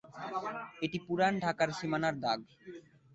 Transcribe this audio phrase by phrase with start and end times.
[0.81, 2.39] এটি পুরান ঢাকার সীমানার দাগ।